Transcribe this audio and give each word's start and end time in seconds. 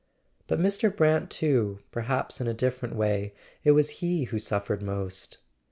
But 0.47 0.59
Mr. 0.59 0.89
Brant 0.89 1.29
too—perhaps 1.29 2.41
in 2.41 2.47
a 2.47 2.55
different 2.55 2.95
way 2.95 3.35
it 3.63 3.73
was 3.73 3.91
he 4.01 4.23
who 4.23 4.39
suffered 4.39 4.81
most. 4.81 5.37